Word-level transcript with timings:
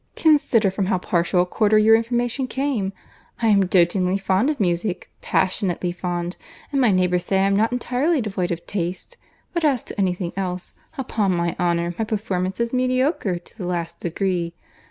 Consider 0.15 0.71
from 0.71 0.87
how 0.87 0.97
partial 0.97 1.43
a 1.43 1.45
quarter 1.45 1.77
your 1.77 1.95
information 1.95 2.47
came. 2.47 2.91
I 3.39 3.49
am 3.49 3.67
doatingly 3.67 4.17
fond 4.17 4.49
of 4.49 4.59
music—passionately 4.59 5.91
fond;—and 5.91 6.81
my 6.81 6.91
friends 7.07 7.23
say 7.25 7.37
I 7.37 7.43
am 7.45 7.55
not 7.55 7.71
entirely 7.71 8.19
devoid 8.19 8.49
of 8.49 8.65
taste; 8.65 9.15
but 9.53 9.63
as 9.63 9.83
to 9.83 9.99
any 10.01 10.15
thing 10.15 10.33
else, 10.35 10.73
upon 10.97 11.33
my 11.35 11.55
honour 11.59 11.93
my 11.99 12.03
performance 12.05 12.59
is 12.59 12.73
mediocre 12.73 13.37
to 13.37 13.55
the 13.59 13.67
last 13.67 13.99
degree. 13.99 14.55